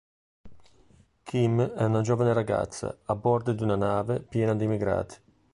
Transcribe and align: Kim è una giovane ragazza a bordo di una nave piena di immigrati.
Kim 1.21 1.61
è 1.61 1.83
una 1.83 2.01
giovane 2.01 2.33
ragazza 2.33 3.01
a 3.05 3.15
bordo 3.15 3.53
di 3.53 3.61
una 3.61 3.75
nave 3.75 4.19
piena 4.19 4.55
di 4.55 4.63
immigrati. 4.63 5.15